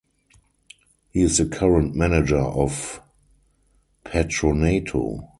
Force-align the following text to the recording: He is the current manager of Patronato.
He 1.11 1.21
is 1.21 1.37
the 1.37 1.45
current 1.45 1.93
manager 1.93 2.39
of 2.39 3.03
Patronato. 4.03 5.29